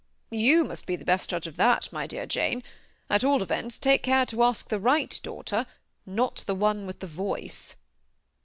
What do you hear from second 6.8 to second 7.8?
with the voice."